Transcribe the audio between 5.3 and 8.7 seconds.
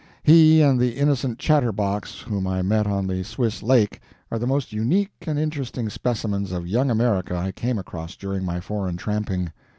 interesting specimens of Young America I came across during my